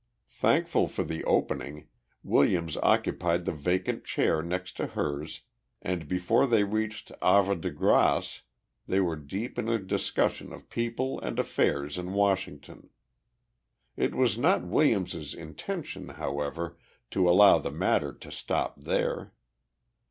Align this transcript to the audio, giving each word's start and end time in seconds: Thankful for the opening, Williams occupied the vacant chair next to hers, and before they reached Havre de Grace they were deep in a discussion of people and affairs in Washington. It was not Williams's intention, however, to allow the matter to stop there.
Thankful 0.31 0.87
for 0.87 1.03
the 1.03 1.23
opening, 1.25 1.87
Williams 2.23 2.75
occupied 2.77 3.45
the 3.45 3.51
vacant 3.51 4.03
chair 4.03 4.41
next 4.41 4.75
to 4.77 4.87
hers, 4.87 5.41
and 5.79 6.07
before 6.07 6.47
they 6.47 6.63
reached 6.63 7.11
Havre 7.21 7.53
de 7.53 7.69
Grace 7.69 8.41
they 8.87 8.99
were 8.99 9.15
deep 9.15 9.59
in 9.59 9.69
a 9.69 9.77
discussion 9.77 10.51
of 10.51 10.71
people 10.71 11.19
and 11.19 11.37
affairs 11.37 11.99
in 11.99 12.13
Washington. 12.13 12.89
It 13.95 14.15
was 14.15 14.39
not 14.39 14.65
Williams's 14.65 15.35
intention, 15.35 16.09
however, 16.09 16.79
to 17.11 17.29
allow 17.29 17.59
the 17.59 17.69
matter 17.69 18.11
to 18.11 18.31
stop 18.31 18.79
there. 18.81 19.35